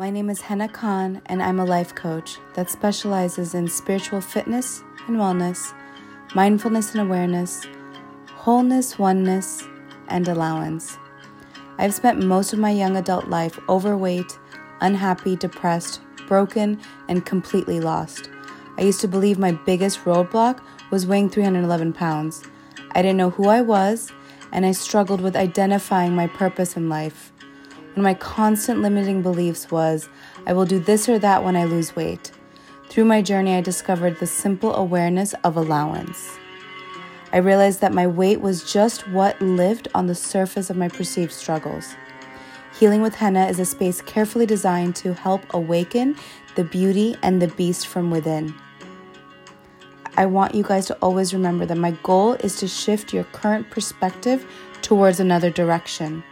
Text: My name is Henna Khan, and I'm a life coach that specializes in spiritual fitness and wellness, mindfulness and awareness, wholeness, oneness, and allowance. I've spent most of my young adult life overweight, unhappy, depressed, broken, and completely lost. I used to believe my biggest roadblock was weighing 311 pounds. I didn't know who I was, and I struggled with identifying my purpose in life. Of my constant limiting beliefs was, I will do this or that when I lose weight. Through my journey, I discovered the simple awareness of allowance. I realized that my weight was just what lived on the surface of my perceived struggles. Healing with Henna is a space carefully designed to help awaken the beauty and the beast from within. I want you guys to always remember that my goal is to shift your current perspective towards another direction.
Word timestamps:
My 0.00 0.08
name 0.08 0.30
is 0.30 0.40
Henna 0.40 0.66
Khan, 0.66 1.20
and 1.26 1.42
I'm 1.42 1.60
a 1.60 1.64
life 1.66 1.94
coach 1.94 2.38
that 2.54 2.70
specializes 2.70 3.52
in 3.52 3.68
spiritual 3.68 4.22
fitness 4.22 4.82
and 5.06 5.18
wellness, 5.18 5.74
mindfulness 6.34 6.92
and 6.94 7.02
awareness, 7.02 7.66
wholeness, 8.30 8.98
oneness, 8.98 9.62
and 10.08 10.26
allowance. 10.26 10.96
I've 11.76 11.92
spent 11.92 12.24
most 12.24 12.54
of 12.54 12.58
my 12.58 12.70
young 12.70 12.96
adult 12.96 13.28
life 13.28 13.58
overweight, 13.68 14.38
unhappy, 14.80 15.36
depressed, 15.36 16.00
broken, 16.26 16.80
and 17.10 17.26
completely 17.26 17.78
lost. 17.78 18.30
I 18.78 18.84
used 18.84 19.02
to 19.02 19.06
believe 19.06 19.38
my 19.38 19.52
biggest 19.52 20.06
roadblock 20.06 20.62
was 20.90 21.06
weighing 21.06 21.28
311 21.28 21.92
pounds. 21.92 22.42
I 22.92 23.02
didn't 23.02 23.18
know 23.18 23.28
who 23.28 23.48
I 23.48 23.60
was, 23.60 24.10
and 24.50 24.64
I 24.64 24.72
struggled 24.72 25.20
with 25.20 25.36
identifying 25.36 26.14
my 26.14 26.26
purpose 26.26 26.74
in 26.74 26.88
life. 26.88 27.32
Of 27.96 28.02
my 28.02 28.14
constant 28.14 28.80
limiting 28.82 29.20
beliefs 29.22 29.70
was, 29.70 30.08
I 30.46 30.52
will 30.52 30.64
do 30.64 30.78
this 30.78 31.08
or 31.08 31.18
that 31.18 31.42
when 31.42 31.56
I 31.56 31.64
lose 31.64 31.96
weight. 31.96 32.30
Through 32.88 33.04
my 33.04 33.20
journey, 33.20 33.54
I 33.54 33.60
discovered 33.60 34.18
the 34.18 34.26
simple 34.26 34.74
awareness 34.74 35.34
of 35.44 35.56
allowance. 35.56 36.38
I 37.32 37.38
realized 37.38 37.80
that 37.80 37.92
my 37.92 38.06
weight 38.06 38.40
was 38.40 38.72
just 38.72 39.08
what 39.08 39.40
lived 39.40 39.88
on 39.94 40.06
the 40.06 40.14
surface 40.14 40.70
of 40.70 40.76
my 40.76 40.88
perceived 40.88 41.32
struggles. 41.32 41.94
Healing 42.78 43.02
with 43.02 43.14
Henna 43.14 43.46
is 43.46 43.60
a 43.60 43.64
space 43.64 44.00
carefully 44.00 44.46
designed 44.46 44.96
to 44.96 45.12
help 45.12 45.42
awaken 45.54 46.16
the 46.54 46.64
beauty 46.64 47.16
and 47.22 47.40
the 47.40 47.48
beast 47.48 47.86
from 47.86 48.10
within. 48.10 48.54
I 50.16 50.26
want 50.26 50.54
you 50.54 50.62
guys 50.62 50.86
to 50.86 50.94
always 51.02 51.32
remember 51.32 51.66
that 51.66 51.76
my 51.76 51.92
goal 52.02 52.32
is 52.34 52.56
to 52.56 52.68
shift 52.68 53.12
your 53.12 53.24
current 53.24 53.70
perspective 53.70 54.46
towards 54.82 55.20
another 55.20 55.50
direction. 55.50 56.24